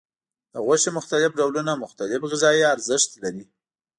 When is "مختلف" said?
0.97-1.31, 1.83-2.21